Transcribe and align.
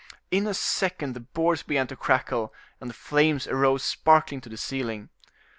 In 0.31 0.47
a 0.47 0.55
second 0.55 1.13
the 1.13 1.19
boards 1.19 1.61
began 1.61 1.85
to 1.85 1.95
crackle, 1.95 2.51
and 2.79 2.89
the 2.89 2.93
flames 2.95 3.45
arose 3.45 3.83
sparkling 3.83 4.41
to 4.41 4.49
the 4.49 4.57
ceiling. 4.57 5.09